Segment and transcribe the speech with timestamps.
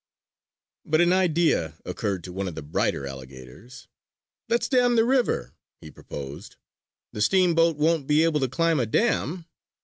[0.83, 3.87] But an idea occurred to one of the brighter alligators:
[4.49, 6.55] "Let's dam the river!" he proposed.
[7.13, 9.45] "The steamboat won't be able to climb a dam!"